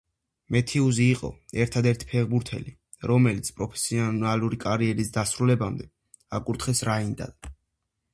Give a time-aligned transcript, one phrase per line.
[0.53, 1.27] მეთიუზი იყო
[1.65, 2.73] ერთადერთი ფეხბურთელი,
[3.11, 5.87] რომელიც პროფესიული კარიერის დასრულებამდე
[6.39, 7.51] აკურთხეს რაინდად.